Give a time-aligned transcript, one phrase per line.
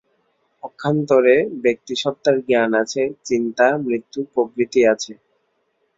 [0.63, 5.13] পক্ষান্তরে ব্যক্তিসত্তার জ্ঞান আছে, চিন্তা, মৃত্যু প্রভৃতি আছে।